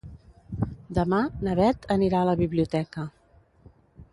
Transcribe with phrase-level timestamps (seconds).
[0.99, 1.19] Demà
[1.49, 3.07] na Beth anirà a la biblioteca.